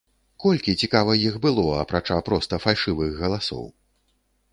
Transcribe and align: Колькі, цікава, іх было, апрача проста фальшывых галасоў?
Колькі, 0.43 0.71
цікава, 0.85 1.11
іх 1.25 1.35
было, 1.43 1.65
апрача 1.81 2.17
проста 2.29 2.59
фальшывых 2.65 3.11
галасоў? 3.21 3.63